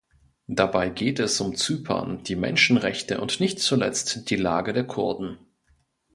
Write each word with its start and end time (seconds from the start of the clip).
Dabei 0.47 0.89
geht 0.89 1.19
es 1.19 1.39
um 1.41 1.55
Zypern, 1.55 2.23
die 2.23 2.35
Menschenrechte 2.35 3.21
und 3.21 3.39
nicht 3.39 3.59
zuletzt 3.59 4.31
die 4.31 4.35
Lage 4.35 4.73
der 4.73 4.87
Kurden. 4.87 5.37